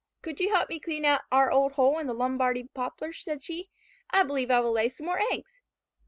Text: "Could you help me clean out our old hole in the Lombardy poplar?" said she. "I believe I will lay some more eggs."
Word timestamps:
"Could 0.23 0.39
you 0.39 0.51
help 0.51 0.69
me 0.69 0.79
clean 0.79 1.05
out 1.05 1.21
our 1.31 1.51
old 1.51 1.73
hole 1.73 1.99
in 1.99 2.07
the 2.07 2.15
Lombardy 2.15 2.67
poplar?" 2.73 3.13
said 3.13 3.43
she. 3.43 3.69
"I 4.09 4.23
believe 4.23 4.49
I 4.49 4.59
will 4.59 4.71
lay 4.71 4.89
some 4.89 5.05
more 5.05 5.21
eggs." 5.31 5.61